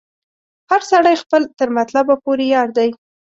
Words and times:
هر 0.69 0.81
سړی 0.91 1.15
خپل 1.23 1.41
تر 1.59 1.67
مطلبه 1.77 2.13
پوري 2.23 2.47
یار 2.55 2.69
دی 2.77 2.89